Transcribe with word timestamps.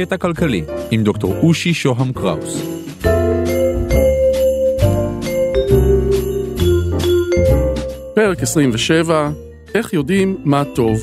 קטע 0.00 0.16
כלכלי 0.16 0.64
עם 0.90 1.02
דוקטור 1.02 1.34
אושי 1.42 1.74
שוהם 1.74 2.12
קראוס. 2.12 2.62
פרק 8.14 8.42
27, 8.42 9.30
איך 9.74 9.92
יודעים 9.92 10.36
מה 10.44 10.64
טוב. 10.64 10.98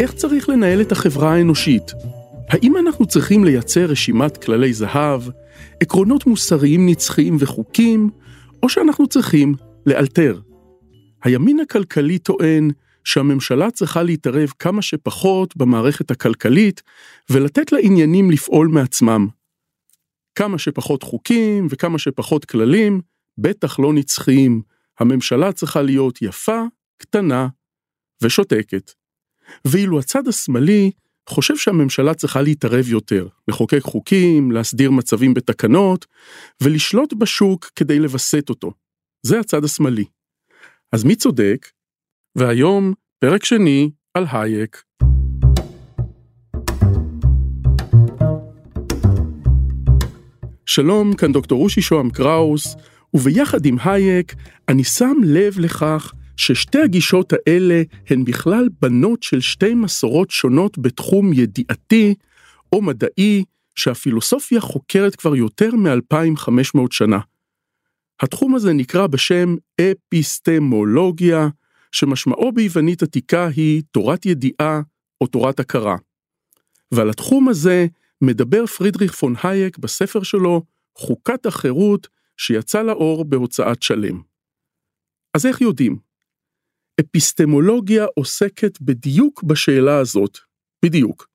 איך 0.00 0.12
צריך 0.12 0.48
לנהל 0.48 0.80
את 0.80 0.92
החברה 0.92 1.34
האנושית? 1.34 1.92
האם 2.48 2.76
אנחנו 2.76 3.06
צריכים 3.06 3.44
לייצר 3.44 3.84
רשימת 3.84 4.36
כללי 4.44 4.72
זהב, 4.72 5.22
עקרונות 5.80 6.26
מוסריים 6.26 6.88
נצחיים 6.88 7.36
וחוקים, 7.40 8.10
או 8.62 8.68
שאנחנו 8.68 9.06
צריכים 9.06 9.54
לאלתר? 9.86 10.40
הימין 11.24 11.60
הכלכלי 11.60 12.18
טוען 12.18 12.70
שהממשלה 13.04 13.70
צריכה 13.70 14.02
להתערב 14.02 14.48
כמה 14.58 14.82
שפחות 14.82 15.56
במערכת 15.56 16.10
הכלכלית 16.10 16.82
ולתת 17.30 17.72
לעניינים 17.72 18.30
לפעול 18.30 18.68
מעצמם. 18.68 19.28
כמה 20.34 20.58
שפחות 20.58 21.02
חוקים 21.02 21.66
וכמה 21.70 21.98
שפחות 21.98 22.44
כללים, 22.44 23.00
בטח 23.38 23.78
לא 23.78 23.92
נצחיים. 23.92 24.62
הממשלה 25.00 25.52
צריכה 25.52 25.82
להיות 25.82 26.22
יפה, 26.22 26.62
קטנה 26.98 27.48
ושותקת. 28.22 28.92
ואילו 29.64 29.98
הצד 29.98 30.28
השמאלי 30.28 30.90
חושב 31.28 31.56
שהממשלה 31.56 32.14
צריכה 32.14 32.42
להתערב 32.42 32.88
יותר, 32.88 33.28
לחוקק 33.48 33.82
חוקים, 33.82 34.52
להסדיר 34.52 34.90
מצבים 34.90 35.34
בתקנות, 35.34 36.06
ולשלוט 36.60 37.12
בשוק 37.12 37.70
כדי 37.76 37.98
לווסת 37.98 38.48
אותו. 38.48 38.72
זה 39.22 39.40
הצד 39.40 39.64
השמאלי. 39.64 40.04
אז 40.92 41.04
מי 41.04 41.16
צודק? 41.16 41.68
והיום, 42.38 42.92
פרק 43.18 43.44
שני 43.44 43.90
על 44.14 44.26
הייק. 44.32 44.82
שלום, 50.66 51.14
כאן 51.16 51.32
דוקטור 51.32 51.58
רושי 51.58 51.82
שוהם 51.82 52.10
קראוס, 52.10 52.76
וביחד 53.14 53.66
עם 53.66 53.76
הייק, 53.84 54.34
אני 54.68 54.84
שם 54.84 55.16
לב 55.24 55.58
לכך 55.58 56.12
ששתי 56.36 56.78
הגישות 56.78 57.32
האלה 57.32 57.82
הן 58.10 58.24
בכלל 58.24 58.68
בנות 58.82 59.22
של 59.22 59.40
שתי 59.40 59.74
מסורות 59.74 60.30
שונות 60.30 60.78
בתחום 60.78 61.32
ידיעתי 61.32 62.14
או 62.72 62.82
מדעי 62.82 63.44
שהפילוסופיה 63.74 64.60
חוקרת 64.60 65.16
כבר 65.16 65.36
יותר 65.36 65.70
מ-2500 65.74 66.80
שנה. 66.90 67.18
התחום 68.20 68.54
הזה 68.54 68.72
נקרא 68.72 69.06
בשם 69.06 69.56
אפיסטמולוגיה, 69.80 71.48
שמשמעו 71.94 72.52
ביוונית 72.52 73.02
עתיקה 73.02 73.48
היא 73.56 73.82
תורת 73.90 74.26
ידיעה 74.26 74.80
או 75.20 75.26
תורת 75.26 75.60
הכרה. 75.60 75.96
ועל 76.92 77.10
התחום 77.10 77.48
הזה 77.48 77.86
מדבר 78.20 78.66
פרידריך 78.66 79.12
פון 79.12 79.34
הייק 79.42 79.78
בספר 79.78 80.22
שלו 80.22 80.62
חוקת 80.98 81.46
החירות 81.46 82.08
שיצא 82.36 82.82
לאור 82.82 83.24
בהוצאת 83.24 83.82
שלם. 83.82 84.22
אז 85.34 85.46
איך 85.46 85.60
יודעים? 85.60 85.98
אפיסטמולוגיה 87.00 88.04
עוסקת 88.14 88.80
בדיוק 88.80 89.42
בשאלה 89.42 89.98
הזאת, 89.98 90.38
בדיוק. 90.84 91.28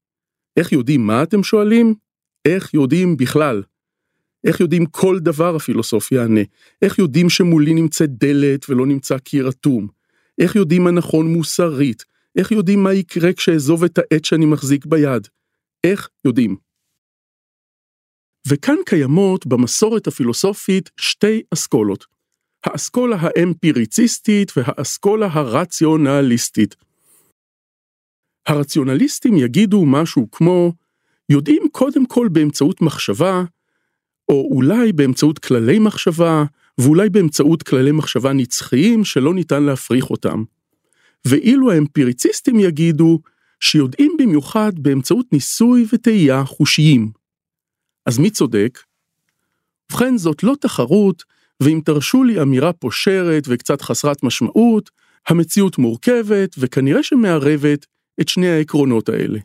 איך 0.57 0.71
יודעים 0.71 1.07
מה 1.07 1.23
אתם 1.23 1.43
שואלים? 1.43 1.95
איך 2.45 2.73
יודעים 2.73 3.17
בכלל? 3.17 3.63
איך 4.47 4.59
יודעים 4.59 4.85
כל 4.85 5.19
דבר 5.19 5.55
הפילוסוף 5.55 6.11
יענה? 6.11 6.41
איך 6.81 6.99
יודעים 6.99 7.29
שמולי 7.29 7.73
נמצאת 7.73 8.09
דלת 8.09 8.69
ולא 8.69 8.85
נמצא 8.85 9.17
קיר 9.17 9.49
אטום? 9.49 9.98
איך 10.39 10.55
יודעים 10.55 10.83
מה 10.83 10.91
נכון 10.91 11.33
מוסרית? 11.33 12.05
איך 12.37 12.51
יודעים 12.51 12.83
מה 12.83 12.93
יקרה 12.93 13.33
כשאעזוב 13.33 13.83
את 13.83 13.97
העט 13.97 14.25
שאני 14.25 14.45
מחזיק 14.45 14.85
ביד? 14.85 15.27
איך 15.83 16.09
יודעים? 16.25 16.55
וכאן 18.47 18.75
קיימות 18.85 19.45
במסורת 19.45 20.07
הפילוסופית 20.07 20.89
שתי 20.97 21.41
אסכולות, 21.53 22.05
האסכולה 22.63 23.17
האמפיריציסטית 23.19 24.51
והאסכולה 24.57 25.27
הרציונליסטית. 25.31 26.75
הרציונליסטים 28.47 29.37
יגידו 29.37 29.85
משהו 29.85 30.31
כמו, 30.31 30.73
יודעים 31.29 31.63
קודם 31.71 32.05
כל 32.05 32.27
באמצעות 32.31 32.81
מחשבה, 32.81 33.43
או 34.29 34.49
אולי 34.51 34.93
באמצעות 34.93 35.39
כללי 35.39 35.79
מחשבה, 35.79 36.43
ואולי 36.79 37.09
באמצעות 37.09 37.63
כללי 37.63 37.91
מחשבה 37.91 38.33
נצחיים 38.33 39.05
שלא 39.05 39.33
ניתן 39.33 39.63
להפריך 39.63 40.09
אותם. 40.09 40.43
ואילו 41.25 41.71
האמפיריציסטים 41.71 42.59
יגידו 42.59 43.19
שיודעים 43.59 44.11
במיוחד 44.19 44.71
באמצעות 44.75 45.25
ניסוי 45.33 45.85
וטעייה 45.93 46.45
חושיים. 46.45 47.11
אז 48.05 48.17
מי 48.17 48.29
צודק? 48.29 48.79
ובכן 49.91 50.17
זאת 50.17 50.43
לא 50.43 50.55
תחרות, 50.61 51.23
ואם 51.59 51.81
תרשו 51.85 52.23
לי 52.23 52.41
אמירה 52.41 52.73
פושרת 52.73 53.43
וקצת 53.47 53.81
חסרת 53.81 54.23
משמעות, 54.23 54.89
המציאות 55.27 55.77
מורכבת 55.77 56.55
וכנראה 56.57 57.03
שמערבת 57.03 57.85
את 58.21 58.27
שני 58.27 58.49
העקרונות 58.49 59.09
האלה. 59.09 59.39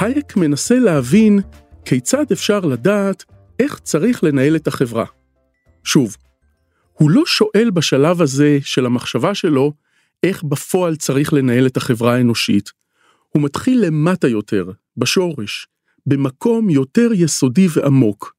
הייק 0.00 0.36
מנסה 0.36 0.74
להבין 0.74 1.40
כיצד 1.84 2.24
אפשר 2.32 2.60
לדעת 2.60 3.24
איך 3.58 3.78
צריך 3.78 4.24
לנהל 4.24 4.56
את 4.56 4.66
החברה. 4.66 5.04
שוב, 5.84 6.16
הוא 6.92 7.10
לא 7.10 7.26
שואל 7.26 7.70
בשלב 7.70 8.22
הזה 8.22 8.58
של 8.62 8.86
המחשבה 8.86 9.34
שלו 9.34 9.72
איך 10.22 10.42
בפועל 10.42 10.96
צריך 10.96 11.32
לנהל 11.32 11.66
את 11.66 11.76
החברה 11.76 12.14
האנושית. 12.14 12.70
הוא 13.28 13.42
מתחיל 13.42 13.84
למטה 13.86 14.28
יותר, 14.28 14.70
בשורש, 14.96 15.66
במקום 16.06 16.70
יותר 16.70 17.08
יסודי 17.14 17.66
ועמוק, 17.76 18.34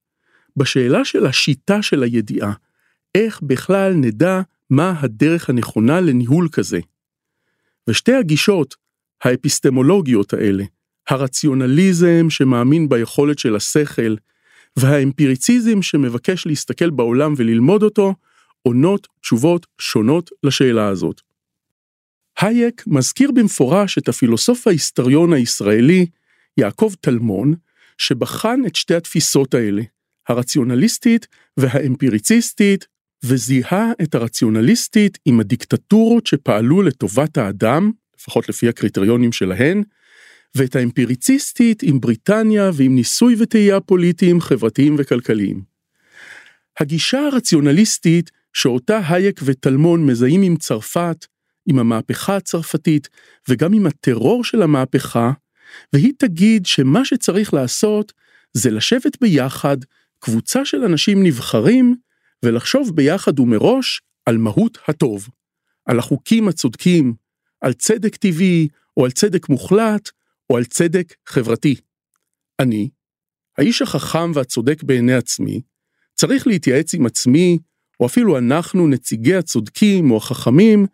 בשאלה 0.57 1.05
של 1.05 1.25
השיטה 1.25 1.81
של 1.81 2.03
הידיעה, 2.03 2.53
איך 3.15 3.41
בכלל 3.41 3.93
נדע 3.93 4.41
מה 4.69 4.93
הדרך 4.99 5.49
הנכונה 5.49 6.01
לניהול 6.01 6.49
כזה. 6.51 6.79
ושתי 7.89 8.13
הגישות 8.13 8.75
האפיסטמולוגיות 9.23 10.33
האלה, 10.33 10.63
הרציונליזם 11.09 12.29
שמאמין 12.29 12.89
ביכולת 12.89 13.39
של 13.39 13.55
השכל, 13.55 14.15
והאמפיריציזם 14.77 15.81
שמבקש 15.81 16.47
להסתכל 16.47 16.89
בעולם 16.89 17.33
וללמוד 17.37 17.83
אותו, 17.83 18.15
עונות 18.61 19.07
תשובות 19.21 19.67
שונות 19.79 20.31
לשאלה 20.43 20.87
הזאת. 20.87 21.21
הייק 22.39 22.83
מזכיר 22.87 23.31
במפורש 23.31 23.97
את 23.97 24.09
הפילוסוף 24.09 24.67
ההיסטוריון 24.67 25.33
הישראלי 25.33 26.05
יעקב 26.57 26.93
טלמון, 27.01 27.53
שבחן 27.97 28.61
את 28.67 28.75
שתי 28.75 28.95
התפיסות 28.95 29.53
האלה, 29.53 29.81
הרציונליסטית 30.29 31.27
והאמפיריציסטית, 31.57 32.87
וזיהה 33.23 33.91
את 34.01 34.15
הרציונליסטית 34.15 35.17
עם 35.25 35.39
הדיקטטורות 35.39 36.27
שפעלו 36.27 36.81
לטובת 36.81 37.37
האדם, 37.37 37.91
לפחות 38.19 38.49
לפי 38.49 38.69
הקריטריונים 38.69 39.31
שלהן, 39.31 39.83
ואת 40.55 40.75
האמפיריציסטית 40.75 41.83
עם 41.83 41.99
בריטניה 41.99 42.71
ועם 42.73 42.95
ניסוי 42.95 43.35
וטעייה 43.39 43.79
פוליטיים, 43.79 44.41
חברתיים 44.41 44.95
וכלכליים. 44.97 45.63
הגישה 46.79 47.19
הרציונליסטית 47.19 48.31
שאותה 48.53 48.99
הייק 49.09 49.41
וטלמון 49.43 50.05
מזהים 50.05 50.41
עם 50.41 50.55
צרפת, 50.55 51.25
עם 51.65 51.79
המהפכה 51.79 52.35
הצרפתית 52.35 53.09
וגם 53.49 53.73
עם 53.73 53.85
הטרור 53.85 54.43
של 54.43 54.61
המהפכה, 54.61 55.31
והיא 55.93 56.13
תגיד 56.17 56.65
שמה 56.65 57.05
שצריך 57.05 57.53
לעשות 57.53 58.13
זה 58.53 58.71
לשבת 58.71 59.21
ביחד, 59.21 59.77
קבוצה 60.19 60.65
של 60.65 60.83
אנשים 60.83 61.23
נבחרים, 61.23 61.95
ולחשוב 62.43 62.95
ביחד 62.95 63.39
ומראש 63.39 64.01
על 64.25 64.37
מהות 64.37 64.77
הטוב, 64.87 65.27
על 65.85 65.99
החוקים 65.99 66.47
הצודקים, 66.47 67.13
על 67.61 67.73
צדק 67.73 68.15
טבעי 68.15 68.67
או 68.97 69.05
על 69.05 69.11
צדק 69.11 69.49
מוחלט, 69.49 70.09
או 70.49 70.57
על 70.57 70.65
צדק 70.65 71.13
חברתי. 71.25 71.75
אני, 72.59 72.89
האיש 73.57 73.81
החכם 73.81 74.31
והצודק 74.33 74.83
בעיני 74.83 75.13
עצמי, 75.13 75.61
צריך 76.13 76.47
להתייעץ 76.47 76.93
עם 76.93 77.05
עצמי, 77.05 77.59
או 77.99 78.05
אפילו 78.05 78.37
אנחנו, 78.37 78.87
נציגי 78.87 79.35
הצודקים 79.35 80.11
או 80.11 80.17
החכמים, 80.17 80.85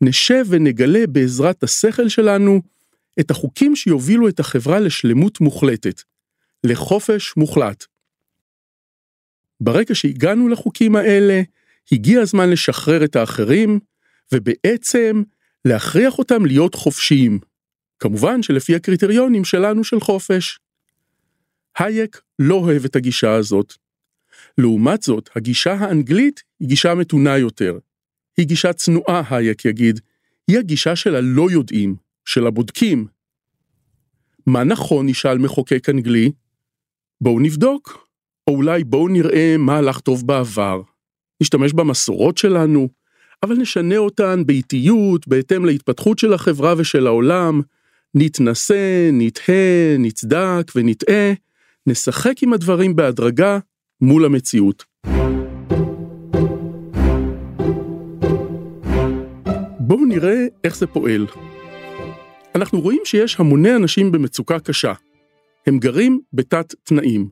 נשב 0.00 0.44
ונגלה 0.48 1.06
בעזרת 1.06 1.62
השכל 1.62 2.08
שלנו 2.08 2.60
את 3.20 3.30
החוקים 3.30 3.76
שיובילו 3.76 4.28
את 4.28 4.40
החברה 4.40 4.80
לשלמות 4.80 5.40
מוחלטת, 5.40 6.02
לחופש 6.64 7.36
מוחלט. 7.36 7.84
ברגע 9.60 9.94
שהגענו 9.94 10.48
לחוקים 10.48 10.96
האלה, 10.96 11.42
הגיע 11.92 12.20
הזמן 12.20 12.50
לשחרר 12.50 13.04
את 13.04 13.16
האחרים, 13.16 13.80
ובעצם 14.32 15.22
להכריח 15.64 16.18
אותם 16.18 16.46
להיות 16.46 16.74
חופשיים, 16.74 17.38
כמובן 17.98 18.42
שלפי 18.42 18.74
הקריטריונים 18.74 19.44
שלנו 19.44 19.84
של 19.84 20.00
חופש. 20.00 20.58
הייק 21.78 22.20
לא 22.38 22.54
אוהב 22.54 22.84
את 22.84 22.96
הגישה 22.96 23.34
הזאת. 23.34 23.74
לעומת 24.58 25.02
זאת, 25.02 25.30
הגישה 25.36 25.72
האנגלית 25.72 26.42
היא 26.60 26.68
גישה 26.68 26.94
מתונה 26.94 27.38
יותר. 27.38 27.78
היא 28.36 28.46
גישה 28.46 28.72
צנועה, 28.72 29.22
הייק 29.30 29.64
יגיד, 29.64 30.00
היא 30.48 30.58
הגישה 30.58 30.96
של 30.96 31.14
הלא 31.14 31.50
יודעים, 31.50 31.96
של 32.24 32.46
הבודקים. 32.46 33.06
מה 34.46 34.64
נכון, 34.64 35.08
ישאל 35.08 35.38
מחוקק 35.38 35.88
אנגלי? 35.88 36.32
בואו 37.20 37.40
נבדוק, 37.40 38.08
או 38.46 38.54
אולי 38.54 38.84
בואו 38.84 39.08
נראה 39.08 39.56
מה 39.58 39.76
הלך 39.76 40.00
טוב 40.00 40.26
בעבר. 40.26 40.82
נשתמש 41.42 41.72
במסורות 41.72 42.38
שלנו, 42.38 42.88
אבל 43.42 43.56
נשנה 43.56 43.96
אותן 43.96 44.46
באיטיות, 44.46 45.28
בהתאם 45.28 45.64
להתפתחות 45.64 46.18
של 46.18 46.32
החברה 46.32 46.74
ושל 46.78 47.06
העולם, 47.06 47.60
נתנסה, 48.14 49.10
נתהה, 49.12 49.96
נצדק 49.98 50.72
ונטעה, 50.74 51.32
נשחק 51.86 52.42
עם 52.42 52.52
הדברים 52.52 52.96
בהדרגה 52.96 53.58
מול 54.00 54.24
המציאות. 54.24 54.84
בואו 59.80 60.04
נראה 60.04 60.46
איך 60.64 60.76
זה 60.76 60.86
פועל. 60.86 61.26
אנחנו 62.54 62.80
רואים 62.80 63.00
שיש 63.04 63.40
המוני 63.40 63.76
אנשים 63.76 64.12
במצוקה 64.12 64.60
קשה. 64.60 64.92
הם 65.66 65.78
גרים 65.78 66.20
בתת 66.32 66.74
תנאים. 66.82 67.28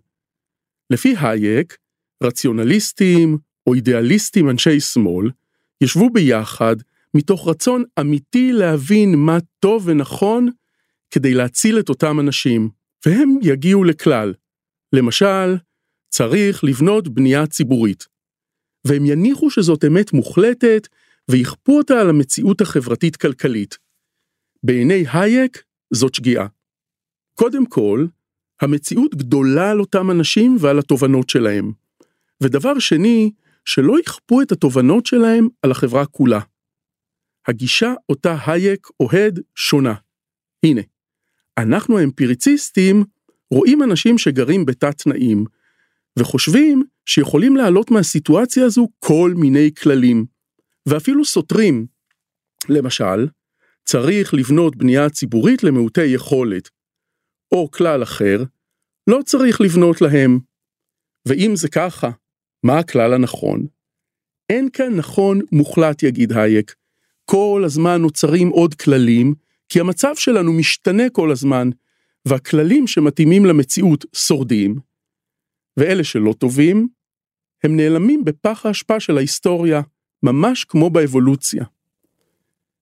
לפי 0.90 1.14
הייק, 1.20 1.76
רציונליסטים 2.22 3.38
או 3.66 3.74
אידיאליסטים 3.74 4.50
אנשי 4.50 4.80
שמאל, 4.80 5.30
ישבו 5.80 6.10
ביחד 6.10 6.76
מתוך 7.14 7.48
רצון 7.48 7.84
אמיתי 8.00 8.52
להבין 8.52 9.14
מה 9.14 9.38
טוב 9.60 9.82
ונכון 9.86 10.48
כדי 11.16 11.34
להציל 11.34 11.78
את 11.78 11.88
אותם 11.88 12.20
אנשים, 12.20 12.68
והם 13.06 13.38
יגיעו 13.42 13.84
לכלל. 13.84 14.34
למשל, 14.92 15.56
צריך 16.08 16.64
לבנות 16.64 17.08
בנייה 17.08 17.46
ציבורית. 17.46 18.06
והם 18.86 19.06
יניחו 19.06 19.50
שזאת 19.50 19.84
אמת 19.84 20.12
מוחלטת 20.12 20.88
ויכפו 21.30 21.78
אותה 21.78 22.00
על 22.00 22.10
המציאות 22.10 22.60
החברתית-כלכלית. 22.60 23.78
בעיני 24.62 25.04
הייק 25.12 25.62
זאת 25.92 26.14
שגיאה. 26.14 26.46
קודם 27.34 27.66
כל, 27.66 28.06
המציאות 28.60 29.14
גדולה 29.14 29.70
על 29.70 29.80
אותם 29.80 30.10
אנשים 30.10 30.56
ועל 30.60 30.78
התובנות 30.78 31.28
שלהם. 31.28 31.72
ודבר 32.42 32.78
שני, 32.78 33.30
שלא 33.64 34.00
יכפו 34.00 34.42
את 34.42 34.52
התובנות 34.52 35.06
שלהם 35.06 35.48
על 35.62 35.70
החברה 35.70 36.06
כולה. 36.06 36.40
הגישה 37.48 37.94
אותה 38.08 38.36
הייק 38.46 38.86
אוהד 39.00 39.40
שונה. 39.54 39.94
הנה, 40.64 40.80
אנחנו 41.58 41.98
האמפיריציסטים 41.98 43.04
רואים 43.50 43.82
אנשים 43.82 44.18
שגרים 44.18 44.66
בתת 44.66 45.02
תנאים, 45.02 45.44
וחושבים 46.18 46.82
שיכולים 47.06 47.56
לעלות 47.56 47.90
מהסיטואציה 47.90 48.64
הזו 48.64 48.88
כל 48.98 49.32
מיני 49.36 49.70
כללים, 49.82 50.26
ואפילו 50.88 51.24
סותרים. 51.24 51.86
למשל, 52.68 53.28
צריך 53.84 54.34
לבנות 54.34 54.76
בנייה 54.76 55.10
ציבורית 55.10 55.62
למעוטי 55.62 56.04
יכולת, 56.04 56.70
או 57.52 57.70
כלל 57.70 58.02
אחר, 58.02 58.42
לא 59.06 59.20
צריך 59.24 59.60
לבנות 59.60 60.00
להם. 60.00 60.38
ואם 61.28 61.52
זה 61.56 61.68
ככה, 61.68 62.10
מה 62.62 62.78
הכלל 62.78 63.14
הנכון? 63.14 63.66
אין 64.50 64.68
כאן 64.72 64.94
נכון 64.94 65.40
מוחלט, 65.52 66.02
יגיד 66.02 66.32
הייק. 66.32 66.74
כל 67.24 67.62
הזמן 67.64 68.02
נוצרים 68.02 68.48
עוד 68.48 68.74
כללים, 68.74 69.34
כי 69.68 69.80
המצב 69.80 70.12
שלנו 70.16 70.52
משתנה 70.52 71.10
כל 71.10 71.30
הזמן, 71.30 71.70
והכללים 72.28 72.86
שמתאימים 72.86 73.44
למציאות 73.44 74.04
שורדים, 74.16 74.76
ואלה 75.76 76.04
שלא 76.04 76.34
טובים, 76.38 76.88
הם 77.64 77.76
נעלמים 77.76 78.24
בפח 78.24 78.66
האשפה 78.66 79.00
של 79.00 79.16
ההיסטוריה, 79.16 79.80
ממש 80.22 80.64
כמו 80.64 80.90
באבולוציה. 80.90 81.64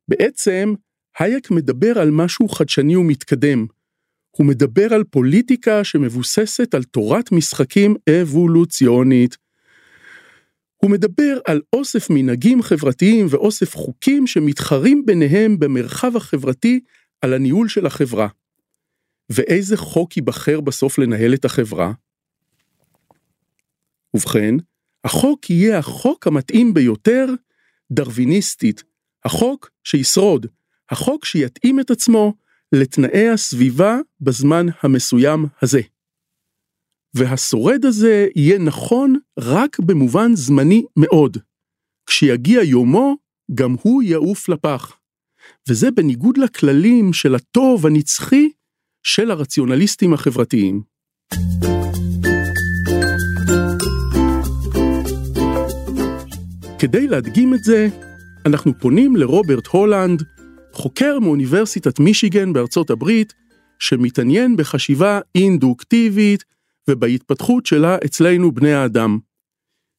בעצם, 0.09 0.75
הייק 1.19 1.51
מדבר 1.51 1.99
על 1.99 2.11
משהו 2.11 2.49
חדשני 2.49 2.97
ומתקדם. 2.97 3.67
הוא 4.37 4.47
מדבר 4.47 4.95
על 4.95 5.05
פוליטיקה 5.05 5.85
שמבוססת 5.85 6.75
על 6.75 6.83
תורת 6.83 7.33
משחקים 7.33 7.95
אבולוציונית. 8.23 9.37
הוא 10.77 10.91
מדבר 10.91 11.39
על 11.47 11.61
אוסף 11.73 12.11
מנהגים 12.11 12.63
חברתיים 12.63 13.27
ואוסף 13.31 13.77
חוקים 13.77 14.27
שמתחרים 14.27 15.07
ביניהם 15.07 15.59
במרחב 15.59 16.17
החברתי 16.17 16.81
על 17.21 17.33
הניהול 17.33 17.69
של 17.69 17.87
החברה. 17.87 18.29
ואיזה 19.31 19.77
חוק 19.77 20.17
ייבחר 20.17 20.61
בסוף 20.61 20.99
לנהל 20.99 21.35
את 21.35 21.45
החברה? 21.45 21.93
ובכן, 24.15 24.55
החוק 25.05 25.51
יהיה 25.51 25.79
החוק 25.79 26.27
המתאים 26.27 26.75
ביותר 26.75 27.27
דרוויניסטית, 27.93 28.83
החוק 29.25 29.71
שישרוד, 29.85 30.47
החוק 30.91 31.25
שיתאים 31.25 31.81
את 31.81 31.91
עצמו 31.91 32.35
לתנאי 32.73 33.29
הסביבה 33.29 33.99
בזמן 34.21 34.67
המסוים 34.83 35.47
הזה. 35.63 35.81
והשורד 37.15 37.85
הזה 37.85 38.27
יהיה 38.37 38.59
נכון 38.59 39.19
רק 39.39 39.79
במובן 39.79 40.35
זמני 40.35 40.85
מאוד. 40.97 41.39
כשיגיע 42.07 42.63
יומו, 42.63 43.17
גם 43.55 43.77
הוא 43.83 44.03
יעוף 44.03 44.49
לפח. 44.49 44.97
וזה 45.69 45.91
בניגוד 45.91 46.37
לכללים 46.39 47.13
של 47.13 47.35
הטוב 47.35 47.87
הנצחי 47.87 48.49
של 49.03 49.31
הרציונליסטים 49.31 50.15
החברתיים. 50.15 50.83
כדי 56.79 57.07
להדגים 57.07 57.55
את 57.55 57.65
זה, 57.65 57.89
אנחנו 58.47 58.73
פונים 58.81 59.17
לרוברט 59.17 59.67
הולנד, 59.67 60.23
חוקר 60.73 61.19
מאוניברסיטת 61.19 61.99
מישיגן 61.99 62.53
בארצות 62.53 62.91
הברית, 62.91 63.33
שמתעניין 63.79 64.57
בחשיבה 64.57 65.21
אינדוקטיבית 65.35 66.45
ובהתפתחות 66.91 67.67
שלה 67.67 67.97
אצלנו 68.05 68.53
בני 68.53 68.73
האדם. 68.73 69.19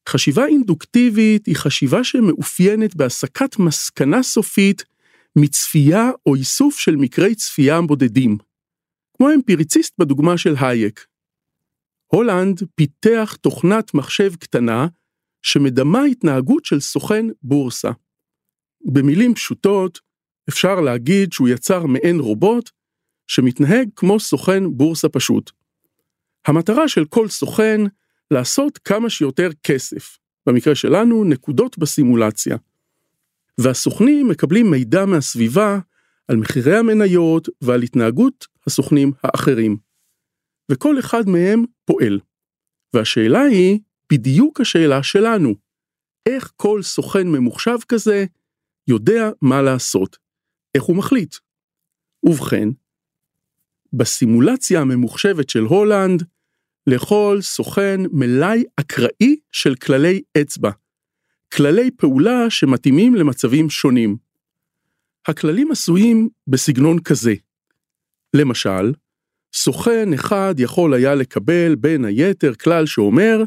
חשיבה 0.08 0.46
אינדוקטיבית 0.46 1.46
היא 1.46 1.56
חשיבה 1.56 2.04
שמאופיינת 2.04 2.96
בהסקת 2.96 3.58
מסקנה 3.58 4.22
סופית 4.22 4.84
מצפייה 5.36 6.10
או 6.26 6.34
איסוף 6.34 6.78
של 6.78 6.96
מקרי 6.96 7.34
צפייה 7.34 7.80
בודדים. 7.80 8.38
כמו 9.16 9.28
האמפיריציסט 9.28 9.94
בדוגמה 9.98 10.38
של 10.38 10.54
הייק. 10.60 11.06
הולנד 12.06 12.62
פיתח 12.74 13.36
תוכנת 13.40 13.94
מחשב 13.94 14.34
קטנה 14.34 14.86
שמדמה 15.42 16.04
התנהגות 16.04 16.64
של 16.64 16.80
סוכן 16.80 17.26
בורסה. 17.42 17.90
במילים 18.92 19.34
פשוטות, 19.34 20.00
אפשר 20.48 20.80
להגיד 20.80 21.32
שהוא 21.32 21.48
יצר 21.48 21.86
מעין 21.86 22.20
רובוט 22.20 22.70
שמתנהג 23.26 23.88
כמו 23.96 24.20
סוכן 24.20 24.62
בורסה 24.70 25.08
פשוט. 25.08 25.50
המטרה 26.46 26.88
של 26.88 27.04
כל 27.04 27.28
סוכן 27.28 27.80
לעשות 28.30 28.78
כמה 28.78 29.10
שיותר 29.10 29.50
כסף, 29.62 30.18
במקרה 30.46 30.74
שלנו 30.74 31.24
נקודות 31.24 31.78
בסימולציה. 31.78 32.56
והסוכנים 33.58 34.28
מקבלים 34.28 34.70
מידע 34.70 35.04
מהסביבה 35.04 35.78
על 36.28 36.36
מחירי 36.36 36.76
המניות 36.76 37.48
ועל 37.60 37.82
התנהגות 37.82 38.46
הסוכנים 38.66 39.12
האחרים. 39.24 39.76
וכל 40.72 40.98
אחד 40.98 41.28
מהם 41.28 41.64
פועל. 41.84 42.20
והשאלה 42.94 43.42
היא 43.42 43.78
בדיוק 44.12 44.60
השאלה 44.60 45.02
שלנו, 45.02 45.54
איך 46.26 46.52
כל 46.56 46.82
סוכן 46.82 47.28
ממוחשב 47.28 47.76
כזה 47.88 48.24
יודע 48.88 49.30
מה 49.42 49.62
לעשות, 49.62 50.16
איך 50.74 50.82
הוא 50.82 50.96
מחליט. 50.96 51.36
ובכן, 52.22 52.68
בסימולציה 53.92 54.80
הממוחשבת 54.80 55.48
של 55.50 55.62
הולנד, 55.62 56.22
לכל 56.86 57.38
סוכן 57.40 58.00
מלאי 58.12 58.64
אקראי 58.76 59.36
של 59.52 59.74
כללי 59.74 60.22
אצבע, 60.42 60.70
כללי 61.54 61.90
פעולה 61.90 62.50
שמתאימים 62.50 63.14
למצבים 63.14 63.70
שונים. 63.70 64.16
הכללים 65.26 65.72
עשויים 65.72 66.28
בסגנון 66.46 66.98
כזה. 67.00 67.34
למשל, 68.34 68.92
סוכן 69.54 70.12
אחד 70.12 70.54
יכול 70.58 70.94
היה 70.94 71.14
לקבל 71.14 71.74
בין 71.74 72.04
היתר 72.04 72.54
כלל 72.54 72.86
שאומר, 72.86 73.42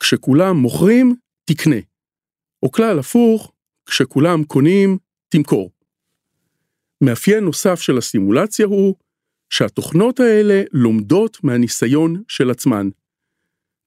כשכולם 0.00 0.56
מוכרים, 0.56 1.14
תקנה. 1.44 1.76
או 2.62 2.72
כלל 2.72 2.98
הפוך, 2.98 3.52
כשכולם 3.86 4.44
קונים, 4.44 4.98
תמכור. 5.28 5.70
מאפיין 7.00 7.44
נוסף 7.44 7.80
של 7.80 7.98
הסימולציה 7.98 8.66
הוא 8.66 8.94
שהתוכנות 9.56 10.20
האלה 10.20 10.62
לומדות 10.72 11.38
מהניסיון 11.42 12.22
של 12.28 12.50
עצמן. 12.50 12.88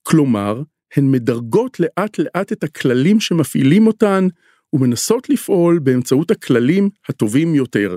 כלומר, 0.03 0.61
הן 0.95 1.11
מדרגות 1.11 1.79
לאט 1.79 2.19
לאט 2.19 2.51
את 2.51 2.63
הכללים 2.63 3.19
שמפעילים 3.19 3.87
אותן 3.87 4.27
ומנסות 4.73 5.29
לפעול 5.29 5.79
באמצעות 5.79 6.31
הכללים 6.31 6.89
הטובים 7.09 7.55
יותר. 7.55 7.95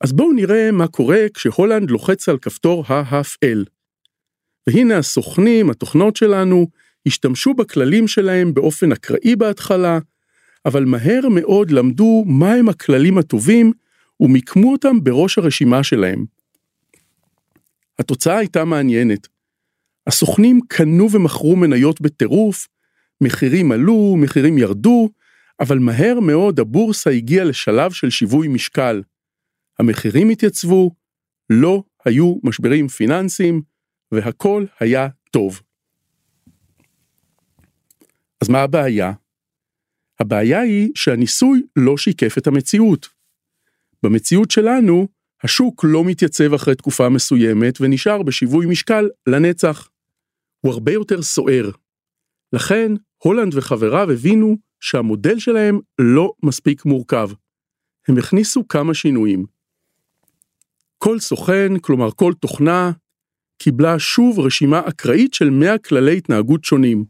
אז 0.00 0.12
בואו 0.12 0.32
נראה 0.32 0.70
מה 0.72 0.86
קורה 0.86 1.26
כשהולנד 1.34 1.90
לוחץ 1.90 2.28
על 2.28 2.38
כפתור 2.38 2.84
ההפעל. 2.88 3.64
והנה 4.66 4.98
הסוכנים, 4.98 5.70
התוכנות 5.70 6.16
שלנו, 6.16 6.66
השתמשו 7.06 7.54
בכללים 7.54 8.08
שלהם 8.08 8.54
באופן 8.54 8.92
אקראי 8.92 9.36
בהתחלה, 9.36 9.98
אבל 10.64 10.84
מהר 10.84 11.28
מאוד 11.30 11.70
למדו 11.70 12.24
מהם 12.26 12.68
הכללים 12.68 13.18
הטובים 13.18 13.72
ומיקמו 14.20 14.72
אותם 14.72 15.04
בראש 15.04 15.38
הרשימה 15.38 15.84
שלהם. 15.84 16.24
התוצאה 17.98 18.38
הייתה 18.38 18.64
מעניינת. 18.64 19.28
הסוכנים 20.06 20.60
קנו 20.68 21.10
ומכרו 21.12 21.56
מניות 21.56 22.00
בטירוף, 22.00 22.68
מחירים 23.20 23.72
עלו, 23.72 24.16
מחירים 24.18 24.58
ירדו, 24.58 25.08
אבל 25.60 25.78
מהר 25.78 26.20
מאוד 26.20 26.60
הבורסה 26.60 27.10
הגיעה 27.10 27.44
לשלב 27.44 27.92
של 27.92 28.10
שיווי 28.10 28.48
משקל. 28.48 29.02
המחירים 29.78 30.28
התייצבו, 30.28 30.90
לא 31.50 31.82
היו 32.04 32.36
משברים 32.42 32.88
פיננסיים, 32.88 33.62
והכל 34.12 34.64
היה 34.80 35.08
טוב. 35.30 35.60
אז 38.40 38.48
מה 38.48 38.62
הבעיה? 38.62 39.12
הבעיה 40.20 40.60
היא 40.60 40.90
שהניסוי 40.94 41.62
לא 41.76 41.96
שיקף 41.96 42.38
את 42.38 42.46
המציאות. 42.46 43.19
במציאות 44.02 44.50
שלנו, 44.50 45.08
השוק 45.42 45.84
לא 45.84 46.04
מתייצב 46.04 46.54
אחרי 46.54 46.74
תקופה 46.74 47.08
מסוימת 47.08 47.80
ונשאר 47.80 48.22
בשיווי 48.22 48.66
משקל 48.66 49.08
לנצח. 49.26 49.88
הוא 50.60 50.72
הרבה 50.72 50.92
יותר 50.92 51.22
סוער. 51.22 51.70
לכן, 52.52 52.92
הולנד 53.22 53.54
וחבריו 53.54 54.10
הבינו 54.10 54.56
שהמודל 54.80 55.38
שלהם 55.38 55.80
לא 55.98 56.32
מספיק 56.42 56.84
מורכב. 56.84 57.30
הם 58.08 58.18
הכניסו 58.18 58.68
כמה 58.68 58.94
שינויים. 58.94 59.46
כל 60.98 61.20
סוכן, 61.20 61.78
כלומר 61.78 62.10
כל 62.10 62.32
תוכנה, 62.40 62.92
קיבלה 63.58 63.98
שוב 63.98 64.40
רשימה 64.40 64.80
אקראית 64.88 65.34
של 65.34 65.50
100 65.50 65.78
כללי 65.78 66.16
התנהגות 66.16 66.64
שונים. 66.64 67.04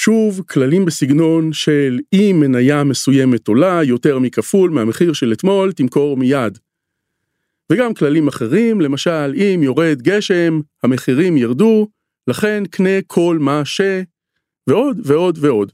שוב, 0.00 0.42
כללים 0.48 0.84
בסגנון 0.84 1.52
של 1.52 1.98
אם 2.12 2.36
מניה 2.40 2.84
מסוימת 2.84 3.48
עולה 3.48 3.80
יותר 3.84 4.18
מכפול 4.18 4.70
מהמחיר 4.70 5.12
של 5.12 5.32
אתמול, 5.32 5.72
תמכור 5.72 6.16
מיד. 6.16 6.58
וגם 7.72 7.94
כללים 7.94 8.28
אחרים, 8.28 8.80
למשל, 8.80 9.34
אם 9.34 9.60
יורד 9.62 10.02
גשם, 10.02 10.60
המחירים 10.82 11.36
ירדו, 11.36 11.88
לכן 12.28 12.62
קנה 12.70 13.02
כל 13.06 13.38
מה 13.40 13.64
ש... 13.64 13.80
ועוד 14.66 15.00
ועוד 15.04 15.38
ועוד. 15.40 15.72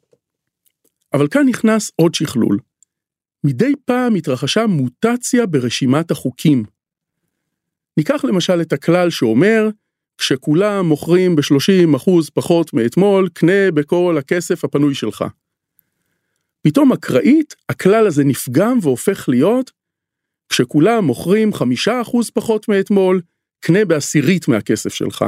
אבל 1.13 1.29
כאן 1.29 1.49
נכנס 1.49 1.91
עוד 1.97 2.15
שכלול. 2.15 2.59
מדי 3.45 3.73
פעם 3.85 4.15
התרחשה 4.15 4.67
מוטציה 4.67 5.47
ברשימת 5.47 6.11
החוקים. 6.11 6.65
ניקח 7.97 8.25
למשל 8.25 8.61
את 8.61 8.73
הכלל 8.73 9.11
שאומר, 9.11 9.69
כשכולם 10.19 10.87
מוכרים 10.87 11.37
ב-30% 11.37 12.11
פחות 12.35 12.75
מאתמול, 12.75 13.29
קנה 13.33 13.71
בכל 13.75 14.17
הכסף 14.19 14.65
הפנוי 14.65 14.95
שלך. 14.95 15.25
פתאום 16.63 16.93
אקראית, 16.93 17.55
הכלל 17.69 18.07
הזה 18.07 18.25
נפגם 18.25 18.79
והופך 18.83 19.29
להיות, 19.29 19.71
כשכולם 20.49 21.05
מוכרים 21.05 21.51
5% 21.53 21.61
פחות 22.35 22.69
מאתמול, 22.69 23.21
קנה 23.61 23.85
בעשירית 23.85 24.49
מהכסף 24.49 24.95
שלך. 24.95 25.25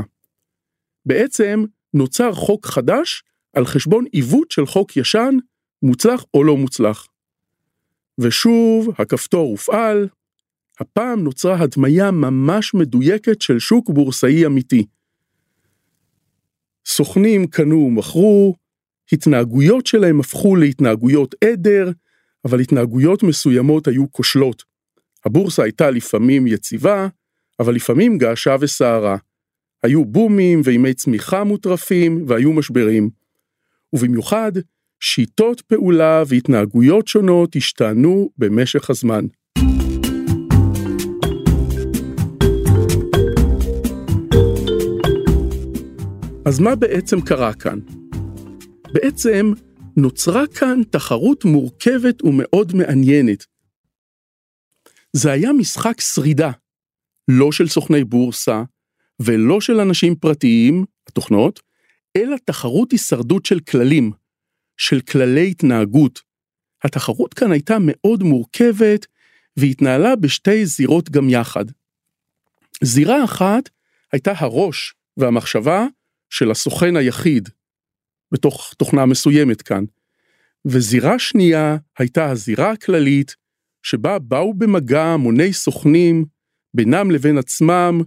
בעצם 1.07 1.65
נוצר 1.95 2.33
חוק 2.33 2.67
חדש 2.67 3.23
על 3.53 3.67
חשבון 3.67 4.05
עיוות 4.13 4.51
של 4.51 4.67
חוק 4.67 4.97
ישן, 4.97 5.37
מוצלח 5.83 6.25
או 6.35 6.45
לא 6.45 6.57
מוצלח. 6.57 7.07
ושוב, 8.21 8.89
הכפתור 8.99 9.51
הופעל, 9.51 10.09
הפעם 10.81 11.21
נוצרה 11.21 11.61
הדמיה 11.61 12.11
ממש 12.11 12.75
מדויקת 12.75 13.43
של 13.43 13.59
שוק 13.59 13.91
בורסאי 13.91 14.47
אמיתי. 14.47 14.87
סוכנים 16.87 17.47
קנו 17.47 17.77
ומכרו, 17.77 18.55
התנהגויות 19.13 19.87
שלהם 19.87 20.21
הפכו 20.21 20.57
להתנהגויות 20.57 21.35
עדר, 21.45 21.91
אבל 22.45 22.61
התנהגויות 22.61 23.23
מסוימות 23.23 23.89
היו 23.89 24.13
כושלות. 24.13 24.63
הבורסה 25.25 25.63
הייתה 25.63 25.91
לפעמים 25.91 26.47
יציבה, 26.47 27.09
אבל 27.61 27.75
לפעמים 27.75 28.19
געשה 28.19 28.57
וסערה. 28.61 29.17
היו 29.83 30.05
בומים 30.05 30.61
וימי 30.65 30.95
צמיחה 30.95 31.45
מוטרפים 31.45 32.25
והיו 32.29 32.53
משברים. 32.53 33.11
ובמיוחד, 33.93 34.53
שיטות 35.01 35.61
פעולה 35.61 36.23
והתנהגויות 36.27 37.09
שונות 37.09 37.57
השתנו 37.57 38.31
במשך 38.39 38.91
הזמן. 38.91 39.27
אז 46.47 46.61
מה 46.61 46.77
בעצם 46.77 47.21
קרה 47.21 47.55
כאן? 47.55 47.79
בעצם 48.93 49.53
נוצרה 49.97 50.47
כאן 50.47 50.81
תחרות 50.91 51.45
מורכבת 51.45 52.23
ומאוד 52.23 52.73
מעניינת. 52.75 53.47
זה 55.13 55.33
היה 55.33 55.53
משחק 55.53 56.01
שרידה, 56.01 56.51
לא 57.29 57.53
של 57.53 57.69
סוכני 57.69 58.05
בורסה 58.05 58.63
ולא 59.21 59.61
של 59.61 59.81
אנשים 59.81 60.15
פרטיים, 60.15 60.85
התוכנות, 61.09 61.61
אלא 62.17 62.37
תחרות 62.45 62.93
הישרדות 62.93 63.47
של 63.47 63.61
כללים, 63.61 64.13
של 64.77 65.01
כללי 65.01 65.51
התנהגות. 65.51 66.21
התחרות 66.85 67.35
כאן 67.35 67.53
הייתה 67.53 67.77
מאוד 67.81 68.23
מורכבת 68.23 69.07
והתנהלה 69.57 70.17
בשתי 70.17 70.67
זירות 70.67 71.11
גם 71.11 71.31
יחד. 71.31 71.65
זירה 72.83 73.25
אחת 73.25 73.69
הייתה 74.13 74.33
הראש 74.37 74.95
והמחשבה 75.17 75.87
של 76.31 76.51
הסוכן 76.51 76.97
היחיד, 76.97 77.49
בתוך 78.33 78.75
תוכנה 78.79 79.07
מסוימת 79.07 79.63
כאן. 79.63 79.85
וזירה 80.67 81.19
שנייה 81.19 81.77
הייתה 81.99 82.31
הזירה 82.31 82.71
הכללית, 82.71 83.37
שבה 83.83 84.19
באו 84.19 84.55
במגע 84.55 85.05
המוני 85.05 85.53
סוכנים 85.53 86.25
בינם 86.75 87.11
לבין 87.11 87.39
עצמם, 87.39 88.01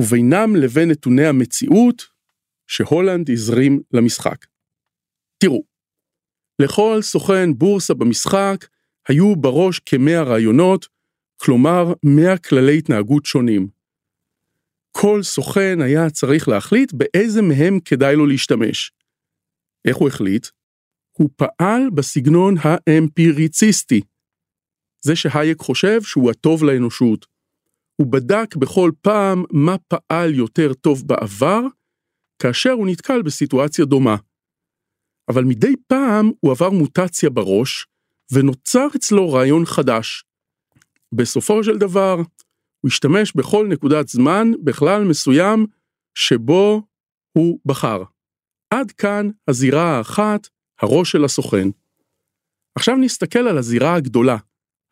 ובינם 0.00 0.56
לבין 0.56 0.90
נתוני 0.90 1.26
המציאות 1.26 2.02
שהולנד 2.66 3.30
הזרים 3.30 3.82
למשחק. 3.92 4.46
תראו, 5.38 5.62
לכל 6.58 6.98
סוכן 7.02 7.54
בורסה 7.54 7.94
במשחק 7.94 8.66
היו 9.08 9.36
בראש 9.36 9.78
כמאה 9.78 10.22
רעיונות, 10.22 10.86
כלומר 11.36 11.92
מאה 12.02 12.38
כללי 12.38 12.78
התנהגות 12.78 13.24
שונים. 13.24 13.73
כל 14.96 15.22
סוכן 15.22 15.80
היה 15.80 16.10
צריך 16.10 16.48
להחליט 16.48 16.92
באיזה 16.92 17.42
מהם 17.42 17.80
כדאי 17.84 18.16
לו 18.16 18.26
להשתמש. 18.26 18.92
איך 19.84 19.96
הוא 19.96 20.08
החליט? 20.08 20.46
הוא 21.18 21.30
פעל 21.36 21.90
בסגנון 21.94 22.54
האמפיריציסטי. 22.58 24.00
זה 25.04 25.16
שהייק 25.16 25.58
חושב 25.58 26.02
שהוא 26.02 26.30
הטוב 26.30 26.64
לאנושות. 26.64 27.26
הוא 27.96 28.12
בדק 28.12 28.56
בכל 28.56 28.90
פעם 29.00 29.44
מה 29.50 29.76
פעל 29.88 30.34
יותר 30.34 30.74
טוב 30.74 31.06
בעבר, 31.06 31.60
כאשר 32.38 32.70
הוא 32.70 32.86
נתקל 32.86 33.22
בסיטואציה 33.22 33.84
דומה. 33.84 34.16
אבל 35.28 35.44
מדי 35.44 35.74
פעם 35.86 36.30
הוא 36.40 36.52
עבר 36.52 36.70
מוטציה 36.70 37.30
בראש, 37.30 37.86
ונוצר 38.32 38.86
אצלו 38.96 39.32
רעיון 39.32 39.66
חדש. 39.66 40.24
בסופו 41.14 41.64
של 41.64 41.78
דבר, 41.78 42.16
הוא 42.84 42.88
השתמש 42.88 43.32
בכל 43.36 43.66
נקודת 43.66 44.08
זמן 44.08 44.50
בכלל 44.64 45.04
מסוים 45.04 45.66
שבו 46.14 46.82
הוא 47.32 47.58
בחר. 47.66 48.02
עד 48.70 48.90
כאן 48.90 49.30
הזירה 49.48 49.96
האחת, 49.96 50.48
הראש 50.80 51.12
של 51.12 51.24
הסוכן. 51.24 51.68
עכשיו 52.74 52.96
נסתכל 52.96 53.38
על 53.38 53.58
הזירה 53.58 53.94
הגדולה, 53.94 54.36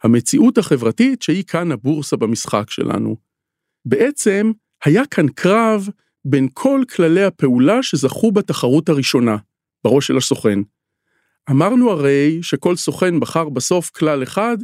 המציאות 0.03 0.59
החברתית 0.59 1.23
שהיא 1.23 1.45
כאן 1.45 1.73
הבורסה 1.73 2.17
במשחק 2.17 2.71
שלנו. 2.71 3.17
בעצם 3.85 4.53
היה 4.85 5.07
כאן 5.07 5.29
קרב 5.29 5.89
בין 6.25 6.49
כל 6.55 6.83
כללי 6.97 7.25
הפעולה 7.25 7.83
שזכו 7.83 8.33
בתחרות 8.33 8.89
הראשונה, 8.89 9.37
בראש 9.85 10.07
של 10.07 10.17
הסוכן. 10.17 10.59
אמרנו 11.51 11.91
הרי 11.91 12.39
שכל 12.43 12.77
סוכן 12.77 13.21
בחר 13.21 13.49
בסוף 13.49 13.91
כלל 13.91 14.23
אחד, 14.23 14.57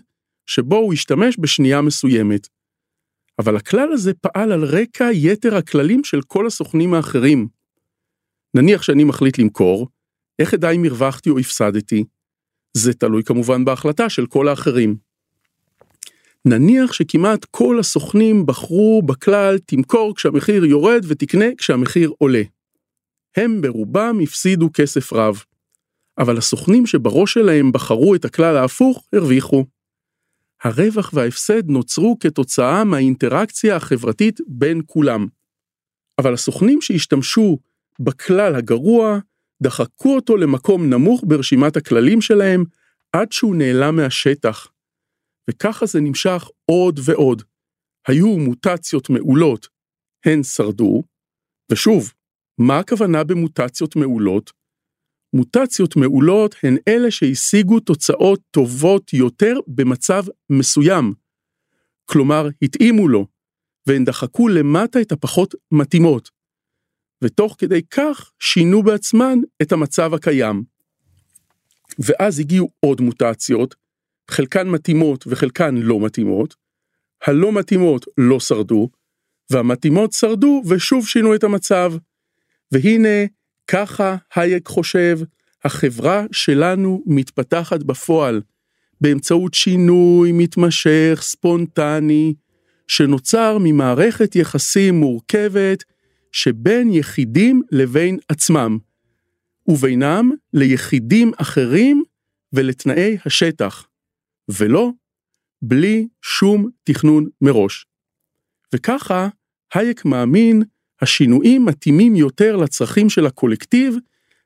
שבו 0.47 0.77
הוא 0.77 0.93
השתמש 0.93 1.37
בשנייה 1.41 1.83
מסוימת. 1.83 2.58
אבל 3.39 3.57
הכלל 3.57 3.93
הזה 3.93 4.15
פעל 4.15 4.53
על 4.53 4.65
רקע 4.65 5.09
יתר 5.13 5.57
הכללים 5.57 6.05
של 6.05 6.21
כל 6.23 6.47
הסוכנים 6.47 6.95
האחרים. 6.95 7.49
נניח 8.55 8.83
שאני 8.83 9.05
מחליט 9.05 9.39
למכור, 9.39 9.89
איך 10.39 10.55
אדע 10.55 10.71
אם 10.71 10.85
הרווחתי 10.85 11.31
או 11.31 11.39
הפסדתי? 11.39 12.05
זה 12.77 12.95
תלוי 12.95 13.25
כמובן 13.25 13.65
בהחלטה 13.65 14.09
של 14.09 14.27
כל 14.27 14.49
האחרים. 14.49 14.97
נניח 16.45 16.93
שכמעט 16.93 17.45
כל 17.45 17.79
הסוכנים 17.81 18.47
בחרו 18.47 19.03
בכלל 19.07 19.59
תמכור 19.59 20.15
כשהמחיר 20.17 20.65
יורד 20.65 21.05
ותקנה 21.09 21.45
כשהמחיר 21.59 22.13
עולה. 22.19 22.43
הם 23.37 23.61
ברובם 23.61 24.19
הפסידו 24.23 24.71
כסף 24.75 25.13
רב. 25.13 25.43
אבל 26.19 26.39
הסוכנים 26.39 26.87
שבראש 26.87 27.33
שלהם 27.33 27.73
בחרו 27.73 28.15
את 28.15 28.25
הכלל 28.25 28.57
ההפוך 28.57 29.05
הרוויחו. 29.13 29.65
הרווח 30.65 31.11
וההפסד 31.15 31.71
נוצרו 31.71 32.19
כתוצאה 32.21 32.85
מהאינטראקציה 32.85 33.77
החברתית 33.77 34.41
בין 34.47 34.81
כולם. 34.87 35.27
אבל 36.19 36.35
הסוכנים 36.35 36.81
שהשתמשו 36.81 37.59
בכלל 38.01 38.55
הגרוע, 38.55 39.19
דחקו 39.63 40.15
אותו 40.15 40.37
למקום 40.37 40.91
נמוך 40.91 41.25
ברשימת 41.27 41.77
הכללים 41.77 42.21
שלהם, 42.21 42.65
עד 43.13 43.33
שהוא 43.33 43.57
נעלם 43.57 43.97
מהשטח. 43.97 44.67
וככה 45.51 45.87
זה 45.87 46.01
נמשך 46.01 46.49
עוד 46.65 47.01
ועוד. 47.05 47.43
היו 48.09 48.39
מוטציות 48.39 49.11
מעולות, 49.11 49.69
הן 50.27 50.43
שרדו, 50.43 51.03
ושוב, 51.73 52.13
מה 52.59 52.79
הכוונה 52.79 53.25
במוטציות 53.25 53.97
מעולות? 53.97 54.53
מוטציות 55.35 55.97
מעולות 55.97 56.55
הן 56.63 56.77
אלה 56.89 57.11
שהשיגו 57.11 57.81
תוצאות 57.81 58.41
טובות 58.51 59.13
יותר 59.13 59.55
במצב 59.67 60.25
מסוים. 60.51 61.15
כלומר, 62.05 62.49
התאימו 62.63 63.09
לו, 63.09 63.27
והן 63.87 64.05
דחקו 64.05 64.49
למטה 64.49 65.01
את 65.01 65.13
הפחות 65.13 65.55
מתאימות. 65.73 66.31
ותוך 67.25 67.57
כדי 67.59 67.83
כך 67.91 68.33
שינו 68.39 68.83
בעצמן 68.83 69.39
את 69.63 69.73
המצב 69.73 70.15
הקיים. 70.15 70.65
ואז 71.99 72.41
הגיעו 72.41 72.71
עוד 72.81 73.01
מוטציות, 73.01 73.75
חלקן 74.31 74.69
מתאימות 74.69 75.25
וחלקן 75.27 75.77
לא 75.77 76.01
מתאימות, 76.01 76.55
הלא 77.27 77.53
מתאימות 77.53 78.07
לא 78.19 78.41
שרדו, 78.41 78.89
והמתאימות 79.51 80.13
שרדו 80.13 80.63
ושוב 80.69 81.07
שינו 81.07 81.35
את 81.35 81.45
המצב. 81.45 81.93
והנה, 82.73 83.25
ככה 83.69 84.17
הייק 84.35 84.69
חושב, 84.69 85.19
החברה 85.65 86.25
שלנו 86.33 87.03
מתפתחת 87.07 87.83
בפועל, 87.83 88.43
באמצעות 89.01 89.55
שינוי 89.55 90.33
מתמשך, 90.33 91.19
ספונטני, 91.23 92.35
שנוצר 92.87 93.59
ממערכת 93.61 94.37
יחסים 94.37 94.95
מורכבת 94.95 95.85
שבין 96.33 96.93
יחידים 96.93 97.63
לבין 97.73 98.19
עצמם, 98.29 98.79
ובינם 99.69 100.31
ליחידים 100.53 101.33
אחרים 101.37 102.03
ולתנאי 102.53 103.17
השטח, 103.27 103.87
ולא 104.49 104.91
בלי 105.63 106.09
שום 106.23 106.69
תכנון 106.85 107.27
מראש. 107.41 107.87
וככה, 108.75 109.29
הייק 109.75 110.05
מאמין, 110.05 110.63
השינויים 111.03 111.65
מתאימים 111.65 112.17
יותר 112.17 112.57
לצרכים 112.57 113.11
של 113.11 113.27
הקולקטיב, 113.27 113.97